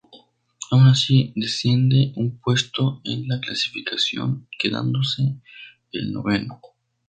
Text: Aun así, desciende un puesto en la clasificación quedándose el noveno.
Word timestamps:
Aun 0.71 0.87
así, 0.87 1.31
desciende 1.35 2.13
un 2.15 2.39
puesto 2.39 3.01
en 3.03 3.27
la 3.27 3.39
clasificación 3.39 4.47
quedándose 4.57 5.39
el 5.91 6.11
noveno. 6.11 6.59